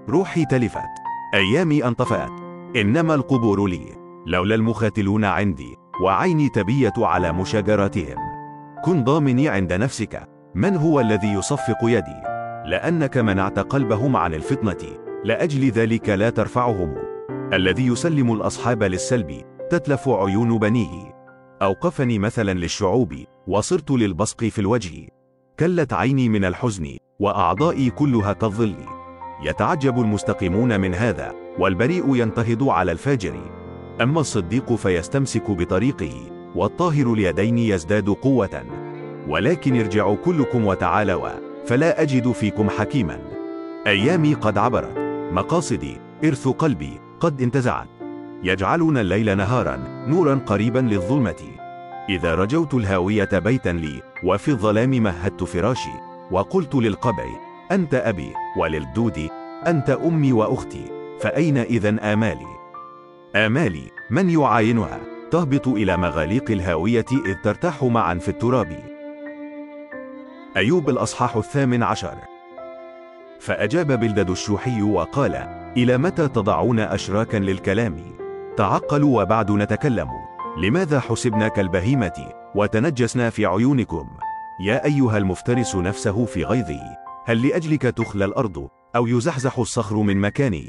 روحي 0.08 0.44
تلفت. 0.44 0.92
أيامي 1.34 1.84
انطفأت. 1.84 2.32
إنما 2.76 3.14
القبور 3.14 3.66
لي. 3.66 3.86
لولا 4.26 4.54
المخاتلون 4.54 5.24
عندي. 5.24 5.81
وعيني 6.02 6.48
تبيت 6.48 6.98
على 6.98 7.32
مشاجراتهم 7.32 8.16
كن 8.84 9.04
ضامني 9.04 9.48
عند 9.48 9.72
نفسك. 9.72 10.28
من 10.54 10.76
هو 10.76 11.00
الذي 11.00 11.32
يصفق 11.32 11.78
يدي؟ 11.82 12.22
لأنك 12.66 13.18
منعت 13.18 13.58
قلبهم 13.58 14.16
عن 14.16 14.34
الفطنة. 14.34 14.98
لأجل 15.24 15.70
ذلك 15.70 16.08
لا 16.08 16.30
ترفعهم. 16.30 16.94
الذي 17.52 17.86
يسلم 17.86 18.32
الأصحاب 18.32 18.82
للسلب. 18.82 19.42
تتلف 19.70 20.08
عيون 20.08 20.58
بنيه. 20.58 21.14
أوقفني 21.62 22.18
مثلا 22.18 22.52
للشعوب. 22.52 23.14
وصرت 23.46 23.90
للبصق 23.90 24.44
في 24.44 24.58
الوجه. 24.58 25.08
كلت 25.60 25.92
عيني 25.92 26.28
من 26.28 26.44
الحزن. 26.44 26.96
وأعضائي 27.20 27.90
كلها 27.90 28.32
كالظل. 28.32 28.74
يتعجب 29.42 30.00
المستقيمون 30.00 30.80
من 30.80 30.94
هذا. 30.94 31.32
والبريء 31.58 32.16
ينتهض 32.16 32.68
على 32.68 32.92
الفاجر. 32.92 33.61
أما 34.02 34.20
الصديق 34.20 34.74
فيستمسك 34.74 35.50
بطريقه 35.50 36.12
والطاهر 36.54 37.12
اليدين 37.12 37.58
يزداد 37.58 38.08
قوة. 38.08 38.64
ولكن 39.28 39.80
ارجعوا 39.80 40.16
كلكم 40.16 40.66
وتعالوا 40.66 41.28
فلا 41.66 42.02
أجد 42.02 42.32
فيكم 42.32 42.70
حكيما. 42.70 43.18
أيامي 43.86 44.34
قد 44.34 44.58
عبرت 44.58 44.98
مقاصدي 45.32 45.96
إرث 46.24 46.48
قلبي 46.48 47.00
قد 47.20 47.42
انتزعت. 47.42 47.88
يجعلون 48.42 48.98
الليل 48.98 49.36
نهارا 49.36 50.04
نورا 50.08 50.34
قريبا 50.46 50.78
للظلمة. 50.78 51.42
إذا 52.08 52.34
رجوت 52.34 52.74
الهاوية 52.74 53.28
بيتا 53.32 53.68
لي 53.68 54.02
وفي 54.24 54.48
الظلام 54.48 54.90
مهدت 54.90 55.44
فراشي. 55.44 55.96
وقلت 56.30 56.74
للقبع 56.74 57.24
أنت 57.72 57.94
أبي 57.94 58.32
وللدود 58.58 59.28
أنت 59.66 59.90
أمي 59.90 60.32
وأختي. 60.32 60.84
فأين 61.20 61.58
إذا 61.58 62.12
آمالي؟ 62.12 62.61
آمالي 63.36 63.90
من 64.10 64.30
يعاينها؟ 64.30 65.00
تهبط 65.30 65.68
إلى 65.68 65.96
مغاليق 65.96 66.50
الهاوية 66.50 67.04
إذ 67.26 67.34
ترتاح 67.34 67.84
معا 67.84 68.14
في 68.14 68.28
التراب. 68.28 68.78
أيوب 70.56 70.90
الأصحاح 70.90 71.36
الثامن 71.36 71.82
عشر. 71.82 72.14
فأجاب 73.40 74.00
بلدد 74.00 74.30
الشوحي 74.30 74.82
وقال 74.82 75.34
إلى 75.76 75.98
متى 75.98 76.28
تضعون 76.28 76.80
أشراكا 76.80 77.36
للكلام؟ 77.36 77.96
تعقلوا 78.56 79.22
وبعد 79.22 79.50
نتكلم. 79.50 80.08
لماذا 80.58 81.00
حسبنا 81.00 81.48
كالبهيمة 81.48 82.32
وتنجسنا 82.54 83.30
في 83.30 83.46
عيونكم؟ 83.46 84.08
يا 84.60 84.84
أيها 84.84 85.18
المفترس 85.18 85.76
نفسه 85.76 86.24
في 86.24 86.44
غيظه 86.44 86.80
هل 87.26 87.48
لأجلك 87.48 87.82
تخلى 87.82 88.24
الأرض 88.24 88.68
أو 88.96 89.06
يزحزح 89.06 89.58
الصخر 89.58 89.96
من 89.96 90.16
مكانه 90.16 90.64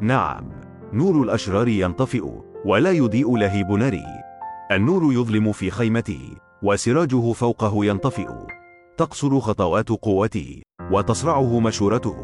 نعم. 0.00 0.57
نور 0.92 1.22
الأشرار 1.22 1.68
ينطفئ 1.68 2.24
ولا 2.64 2.92
يضيء 2.92 3.36
لهيب 3.36 3.70
ناره. 3.70 4.06
النور 4.72 5.12
يظلم 5.12 5.52
في 5.52 5.70
خيمته 5.70 6.20
وسراجه 6.62 7.32
فوقه 7.32 7.84
ينطفئ. 7.84 8.28
تقصر 8.96 9.40
خطوات 9.40 9.88
قوته 9.88 10.62
وتصرعه 10.92 11.60
مشورته. 11.60 12.16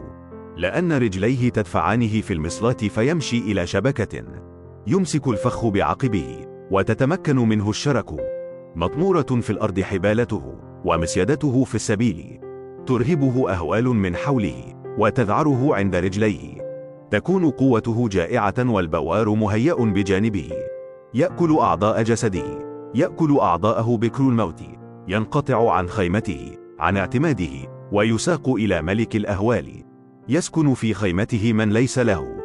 لأن 0.57 0.93
رجليه 0.93 1.49
تدفعانه 1.49 2.21
في 2.21 2.33
المصلاة 2.33 2.73
فيمشي 2.73 3.39
إلى 3.39 3.67
شبكة. 3.67 4.25
يمسك 4.87 5.29
الفخ 5.29 5.67
بعقبه 5.67 6.47
وتتمكن 6.71 7.37
منه 7.37 7.71
الشرك. 7.71 8.11
مطمورة 8.77 9.41
في 9.41 9.51
الأرض 9.51 9.81
حبالته 9.81 10.55
ومسيدته 10.85 11.65
في 11.65 11.75
السبيل. 11.75 12.41
ترهبه 12.87 13.53
أهوال 13.53 13.85
من 13.85 14.17
حوله 14.17 14.75
وتذعره 14.99 15.75
عند 15.75 15.97
رجليه. 15.97 16.64
تكون 17.15 17.51
قوته 17.51 18.09
جائعة 18.09 18.55
والبوار 18.59 19.35
مهيأ 19.35 19.75
بجانبه. 19.75 20.51
يأكل 21.15 21.59
أعضاء 21.59 22.03
جسده. 22.03 22.45
يأكل 22.95 23.39
أعضاءه 23.39 23.97
بكر 23.97 24.23
الموت. 24.23 24.63
ينقطع 25.09 25.73
عن 25.73 25.89
خيمته 25.89 26.51
عن 26.79 26.97
اعتماده 26.97 27.51
ويساق 27.93 28.49
إلى 28.49 28.83
ملك 28.83 29.17
الأهوال. 29.17 29.85
يسكن 30.29 30.75
في 30.75 30.95
خيمته 30.95 31.53
من 31.53 31.73
ليس 31.73 31.99
له. 31.99 32.37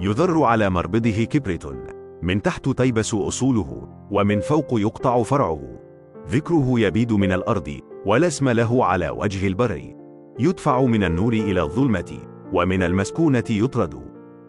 يذر 0.00 0.42
على 0.42 0.70
مربضه 0.70 1.24
كبرة 1.24 1.84
من 2.22 2.42
تحت 2.42 2.68
تيبس 2.68 3.14
أصوله 3.14 3.88
ومن 4.10 4.40
فوق 4.40 4.80
يقطع 4.80 5.22
فرعه. 5.22 5.60
ذكره 6.28 6.80
يبيد 6.80 7.12
من 7.12 7.32
الأرض 7.32 7.80
ولا 8.06 8.26
اسم 8.26 8.48
له 8.48 8.84
على 8.84 9.08
وجه 9.08 9.46
البر. 9.46 9.94
يدفع 10.38 10.82
من 10.82 11.04
النور 11.04 11.32
إلى 11.32 11.62
الظلمة 11.62 12.18
ومن 12.52 12.82
المسكونة 12.82 13.44
يطرد. 13.50 14.05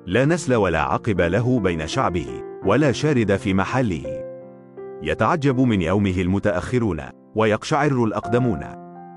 لا 0.07 0.25
نسل 0.25 0.55
ولا 0.55 0.81
عقب 0.81 1.21
له 1.21 1.59
بين 1.59 1.87
شعبه 1.87 2.27
ولا 2.65 2.91
شارد 2.91 3.35
في 3.35 3.53
محله. 3.53 4.23
يتعجب 5.01 5.59
من 5.59 5.81
يومه 5.81 6.21
المتأخرون 6.21 7.01
ويقشعر 7.35 8.03
الأقدمون. 8.03 8.63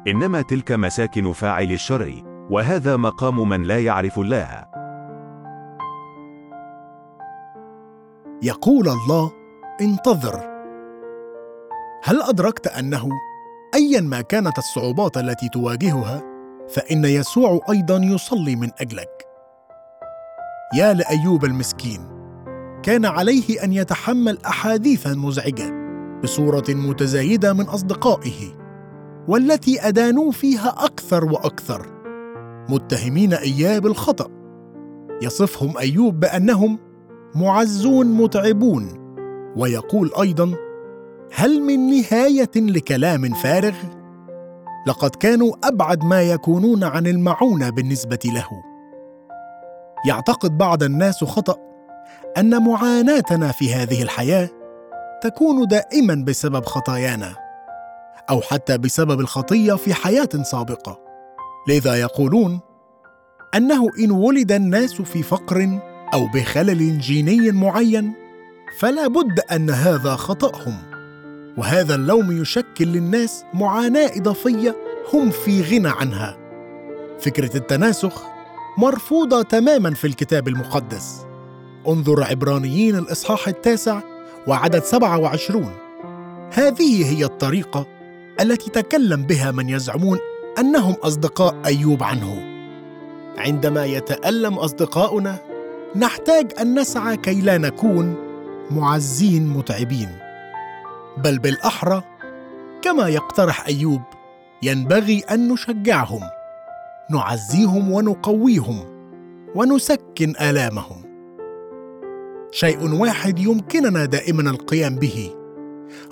إنما 0.08 0.42
تلك 0.42 0.72
مساكن 0.72 1.32
فاعل 1.32 1.72
الشر 1.72 2.22
وهذا 2.50 2.96
مقام 2.96 3.48
من 3.48 3.62
لا 3.62 3.80
يعرف 3.80 4.18
الله. 4.18 4.64
يقول 8.42 8.88
الله 8.88 9.32
انتظر. 9.80 10.40
هل 12.04 12.22
أدركت 12.22 12.66
أنه 12.66 13.08
أيا 13.74 14.00
ما 14.00 14.20
كانت 14.20 14.58
الصعوبات 14.58 15.16
التي 15.16 15.48
تواجهها 15.48 16.22
فإن 16.68 17.04
يسوع 17.04 17.60
أيضا 17.70 17.96
يصلي 17.96 18.56
من 18.56 18.70
أجلك؟ 18.80 19.19
يا 20.74 20.94
لأيوب 20.94 21.44
المسكين. 21.44 22.00
كان 22.82 23.04
عليه 23.04 23.64
أن 23.64 23.72
يتحمل 23.72 24.38
أحاديثا 24.46 25.14
مزعجة 25.14 25.74
بصورة 26.22 26.64
متزايدة 26.68 27.52
من 27.52 27.64
أصدقائه 27.64 28.54
والتي 29.28 29.88
ادانوه 29.88 30.30
فيها 30.30 30.74
أكثر 30.78 31.24
وأكثر. 31.24 31.86
متهمين 32.68 33.32
اياه 33.32 33.78
بالخطا 33.78 34.26
يصفهم 35.22 35.78
أيوب 35.78 36.20
بأنهم 36.20 36.78
معزون 37.34 38.06
متعبون 38.06 38.88
ويقول 39.56 40.10
أيضا 40.20 40.54
هل 41.34 41.62
من 41.62 41.90
نهاية 41.90 42.50
لكلام 42.56 43.34
فارغ؟ 43.34 43.76
لقد 44.86 45.10
كانوا 45.10 45.52
أبعد 45.64 46.04
ما 46.04 46.22
يكونون 46.22 46.84
عن 46.84 47.06
المعونة 47.06 47.70
بالنسبة 47.70 48.18
له. 48.24 48.69
يعتقد 50.06 50.58
بعض 50.58 50.82
الناس 50.82 51.24
خطأ 51.24 51.56
أن 52.38 52.62
معاناتنا 52.62 53.52
في 53.52 53.74
هذه 53.74 54.02
الحياة 54.02 54.48
تكون 55.22 55.66
دائما 55.66 56.24
بسبب 56.26 56.64
خطايانا 56.64 57.34
أو 58.30 58.40
حتى 58.40 58.78
بسبب 58.78 59.20
الخطية 59.20 59.74
في 59.74 59.94
حياة 59.94 60.28
سابقة. 60.42 60.98
لذا 61.68 61.94
يقولون 61.94 62.60
أنه 63.54 63.88
إن 64.04 64.10
ولد 64.10 64.52
الناس 64.52 65.02
في 65.02 65.22
فقر 65.22 65.78
أو 66.14 66.26
بخلل 66.34 66.98
جيني 66.98 67.50
معين 67.50 68.12
فلا 68.78 69.08
بد 69.08 69.40
أن 69.52 69.70
هذا 69.70 70.16
خطأهم. 70.16 70.76
وهذا 71.56 71.94
اللوم 71.94 72.42
يشكل 72.42 72.84
للناس 72.84 73.44
معاناة 73.54 74.10
إضافية 74.16 74.76
هم 75.14 75.30
في 75.30 75.62
غنى 75.62 75.88
عنها. 75.88 76.36
فكرة 77.20 77.56
التناسخ 77.56 78.22
مرفوضة 78.78 79.42
تماما 79.42 79.94
في 79.94 80.06
الكتاب 80.06 80.48
المقدس. 80.48 81.26
انظر 81.88 82.24
عبرانيين 82.24 82.96
الإصحاح 82.96 83.48
التاسع 83.48 84.00
وعدد 84.46 84.84
27 84.84 85.72
هذه 86.52 87.16
هي 87.16 87.24
الطريقة 87.24 87.86
التي 88.40 88.70
تكلم 88.70 89.22
بها 89.22 89.50
من 89.50 89.68
يزعمون 89.68 90.18
أنهم 90.58 90.94
أصدقاء 91.02 91.56
أيوب 91.66 92.02
عنه. 92.02 92.42
عندما 93.38 93.84
يتألم 93.84 94.54
أصدقاؤنا 94.54 95.38
نحتاج 95.96 96.52
أن 96.60 96.78
نسعى 96.78 97.16
كي 97.16 97.40
لا 97.40 97.58
نكون 97.58 98.14
معزين 98.70 99.48
متعبين. 99.48 100.08
بل 101.18 101.38
بالأحرى 101.38 102.02
كما 102.82 103.08
يقترح 103.08 103.66
أيوب 103.66 104.02
ينبغي 104.62 105.18
أن 105.30 105.48
نشجعهم. 105.48 106.22
نعزيهم 107.10 107.92
ونقويهم 107.92 108.78
ونسكن 109.54 110.32
آلامهم. 110.40 111.02
شيء 112.50 112.94
واحد 113.00 113.38
يمكننا 113.38 114.04
دائما 114.04 114.50
القيام 114.50 114.96
به 114.96 115.30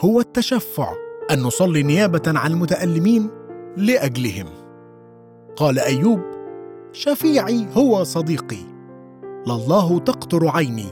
هو 0.01 0.21
التشفع 0.21 0.93
أن 1.31 1.43
نصلي 1.43 1.83
نيابة 1.83 2.23
عن 2.27 2.51
المتألمين 2.51 3.29
لأجلهم. 3.77 4.47
قال 5.57 5.79
أيوب 5.79 6.21
شفيعي 6.93 7.67
هو 7.75 8.05
صديقي 8.05 8.65
لله 9.47 9.99
تقطر 9.99 10.49
عيني. 10.49 10.87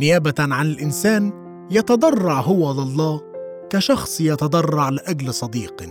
نيابة 0.00 0.34
عن 0.38 0.66
الإنسان 0.66 1.32
يتضرع 1.70 2.40
هو 2.40 2.72
لله 2.72 3.20
كشخص 3.70 4.20
يتضرع 4.20 4.88
لأجل 4.88 5.34
صديق. 5.34 5.82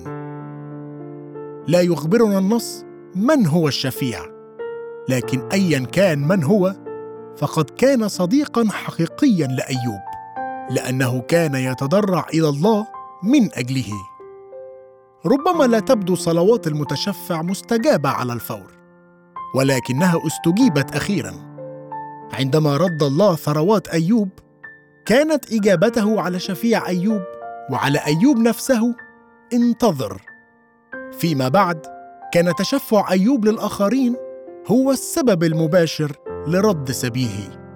لا 1.68 1.82
يخبرنا 1.82 2.38
النص 2.38 2.87
من 3.18 3.48
هو 3.48 3.68
الشفيع؟ 3.68 4.20
لكن 5.10 5.50
ايا 5.54 5.80
كان 5.80 6.28
من 6.28 6.44
هو 6.44 6.76
فقد 7.38 7.70
كان 7.70 8.08
صديقا 8.08 8.68
حقيقيا 8.72 9.48
لأيوب 9.48 10.02
لأنه 10.70 11.22
كان 11.22 11.56
يتضرع 11.56 12.26
إلى 12.34 12.50
الله 12.50 12.88
من 13.24 13.50
أجله. 13.54 13.94
ربما 15.26 15.64
لا 15.64 15.80
تبدو 15.80 16.16
صلوات 16.16 16.68
المتشفع 16.68 17.42
مستجابة 17.42 18.10
على 18.10 18.34
الفور 18.34 18.78
ولكنها 19.56 20.22
استجيبت 20.28 20.96
أخيرا. 20.96 21.34
عندما 22.34 22.78
رد 22.78 23.04
الله 23.04 23.36
ثروات 23.36 23.88
أيوب 23.88 24.30
كانت 25.06 25.54
إجابته 25.54 26.22
على 26.22 26.40
شفيع 26.40 26.88
أيوب 26.88 27.22
وعلى 27.72 28.00
أيوب 28.00 28.38
نفسه 28.38 28.96
انتظر. 29.54 30.22
فيما 31.12 31.48
بعد 31.48 31.97
كان 32.34 32.56
تشفع 32.56 33.12
أيوب 33.12 33.46
للآخرين 33.46 34.16
هو 34.68 34.92
السبب 34.92 35.44
المباشر 35.44 36.12
لرد 36.48 36.92
سبيه. 36.92 37.68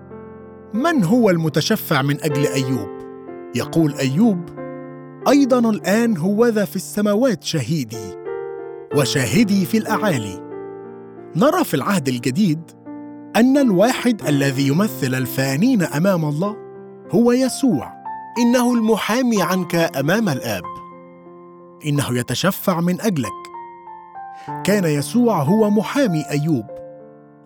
من 0.74 1.04
هو 1.04 1.30
المتشفع 1.30 2.02
من 2.02 2.24
أجل 2.24 2.48
أيوب؟ 2.48 2.90
يقول 3.56 3.94
أيوب 3.94 4.46
أيضا 5.28 5.70
الآن 5.70 6.18
هوذا 6.18 6.66
في 6.66 6.76
السماوات 6.76 7.44
شهيدي 7.44 8.18
وشاهدي 8.96 9.66
في 9.66 9.78
الأعالي. 9.78 10.52
نرى 11.36 11.64
في 11.64 11.74
العهد 11.74 12.08
الجديد 12.08 12.72
أن 13.36 13.58
الواحد 13.58 14.22
الذي 14.28 14.68
يمثل 14.68 15.16
الفانين 15.16 15.84
أمام 15.84 16.26
الله 16.26 16.58
هو 17.12 17.32
يسوع 17.32 17.92
إنه 18.38 18.74
المحامي 18.74 19.42
عنك 19.42 19.76
أمام 19.76 20.30
الآب. 20.30 20.64
إنه 21.86 22.18
يتشفع 22.18 22.82
من 22.82 23.02
أجلك. 23.02 23.41
كان 24.64 24.84
يسوع 24.84 25.42
هو 25.42 25.70
محامي 25.70 26.26
أيوب. 26.30 26.66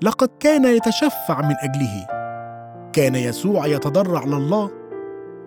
لقد 0.01 0.29
كان 0.39 0.65
يتشفع 0.65 1.41
من 1.41 1.55
أجله. 1.61 2.07
كان 2.93 3.15
يسوع 3.15 3.67
يتضرع 3.67 4.23
لله 4.23 4.71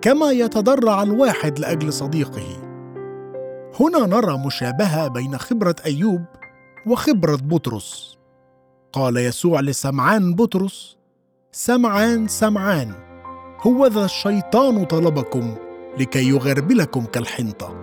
كما 0.00 0.30
يتضرع 0.30 1.02
الواحد 1.02 1.58
لأجل 1.58 1.92
صديقه. 1.92 2.62
هنا 3.80 4.06
نرى 4.06 4.38
مشابهة 4.46 5.08
بين 5.08 5.38
خبرة 5.38 5.76
أيوب 5.86 6.24
وخبرة 6.86 7.36
بطرس. 7.36 8.18
قال 8.92 9.16
يسوع 9.16 9.60
لسمعان 9.60 10.34
بطرس 10.34 10.96
سمعان 11.52 12.28
سمعان 12.28 12.92
هوذا 13.60 14.04
الشيطان 14.04 14.84
طلبكم 14.84 15.54
لكي 15.98 16.28
يغربلكم 16.28 17.04
كالحنطة 17.04 17.74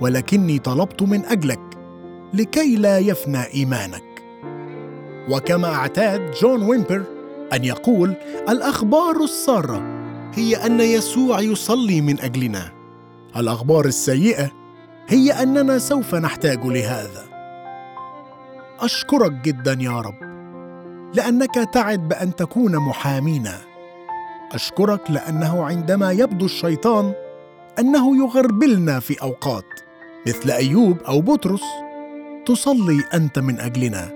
ولكني 0.00 0.58
طلبت 0.58 1.02
من 1.02 1.24
أجلك 1.24 1.73
لكي 2.34 2.76
لا 2.76 2.98
يفنى 2.98 3.44
إيمانك. 3.54 4.04
وكما 5.30 5.74
اعتاد 5.74 6.30
جون 6.30 6.62
ويمبر 6.62 7.02
أن 7.52 7.64
يقول 7.64 8.14
الأخبار 8.48 9.16
السارة 9.24 9.82
هي 10.34 10.66
أن 10.66 10.80
يسوع 10.80 11.40
يصلي 11.40 12.00
من 12.00 12.20
أجلنا. 12.20 12.72
الأخبار 13.36 13.84
السيئة 13.84 14.50
هي 15.08 15.32
أننا 15.32 15.78
سوف 15.78 16.14
نحتاج 16.14 16.66
لهذا. 16.66 17.24
أشكرك 18.80 19.32
جدا 19.32 19.76
يا 19.80 20.00
رب 20.00 20.34
لأنك 21.14 21.54
تعد 21.72 22.08
بأن 22.08 22.36
تكون 22.36 22.76
محامينا. 22.76 23.60
أشكرك 24.52 25.10
لأنه 25.10 25.64
عندما 25.64 26.12
يبدو 26.12 26.44
الشيطان 26.44 27.12
أنه 27.78 28.16
يغربلنا 28.16 29.00
في 29.00 29.22
أوقات 29.22 29.64
مثل 30.28 30.50
أيوب 30.50 30.98
أو 31.02 31.20
بطرس 31.20 31.62
تصلي 32.46 33.04
أنت 33.14 33.38
من 33.38 33.60
أجلنا. 33.60 34.08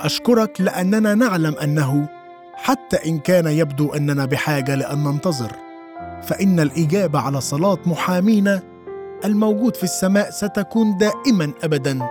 أشكرك 0.00 0.60
لأننا 0.60 1.14
نعلم 1.14 1.54
أنه 1.54 2.08
حتى 2.54 2.96
إن 3.06 3.18
كان 3.18 3.46
يبدو 3.46 3.92
أننا 3.92 4.24
بحاجة 4.24 4.74
لأن 4.74 5.04
ننتظر 5.04 5.52
فإن 6.22 6.60
الإجابة 6.60 7.20
على 7.20 7.40
صلاة 7.40 7.78
محامينا 7.86 8.62
الموجود 9.24 9.76
في 9.76 9.82
السماء 9.84 10.30
ستكون 10.30 10.96
دائما 10.98 11.52
ابدا. 11.62 12.08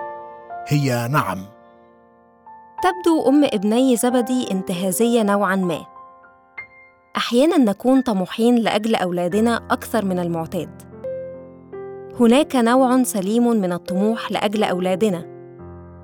هي 0.68 1.08
نعم. 1.12 1.46
تبدو 2.84 3.30
أم 3.30 3.44
ابني 3.44 3.96
زبدي 3.96 4.52
انتهازية 4.52 5.24
نوعا 5.24 5.56
ما. 5.56 5.86
أحيانا 7.18 7.58
نكون 7.58 8.02
طموحين 8.02 8.56
لأجل 8.56 8.96
أولادنا 8.96 9.56
أكثر 9.72 10.06
من 10.06 10.20
المعتاد. 10.20 10.87
هناك 12.20 12.56
نوع 12.56 13.04
سليم 13.04 13.48
من 13.48 13.74
الطموح 13.74 14.32
لأجل 14.32 14.64
أولادنا 14.64 15.26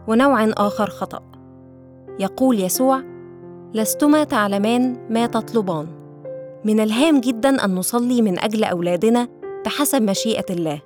ونوع 0.08 0.44
آخر 0.44 0.90
خطأ. 0.90 1.22
يقول 2.20 2.60
يسوع 2.60 3.02
لستما 3.74 4.24
تعلمان 4.24 5.08
ما 5.10 5.26
تطلبان. 5.26 5.88
من 6.66 6.80
الهام 6.80 7.22
جدا 7.22 7.66
أن 7.66 7.76
نصلي 7.76 8.22
من 8.22 8.40
أجل 8.40 8.64
أولادنا 8.64 9.28
بحسب 9.66 10.02
مشيئة 10.02 10.46
الله 10.50 10.82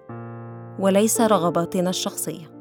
وليس 0.80 1.22
رغباتنا 1.22 1.90
الشخصية. 1.90 2.57